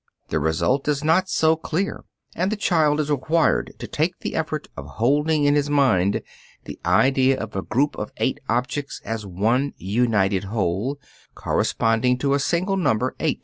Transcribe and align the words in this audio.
The 0.29 0.39
result 0.39 0.87
is 0.87 1.03
not 1.03 1.29
so 1.29 1.55
clear, 1.55 2.03
and 2.35 2.51
the 2.51 2.55
child 2.55 2.99
is 2.99 3.11
required 3.11 3.75
to 3.77 3.87
make 3.99 4.17
the 4.17 4.33
effort 4.35 4.67
of 4.75 4.87
holding 4.97 5.43
in 5.43 5.53
his 5.53 5.69
mind 5.69 6.23
the 6.65 6.79
idea 6.83 7.37
of 7.37 7.55
a 7.55 7.61
group 7.61 7.95
of 7.99 8.11
eight 8.17 8.39
objects 8.49 8.99
as 9.05 9.27
one 9.27 9.73
united 9.77 10.45
whole, 10.45 10.99
corresponding 11.35 12.17
to 12.17 12.33
a 12.33 12.39
single 12.39 12.77
number, 12.77 13.13
8. 13.19 13.39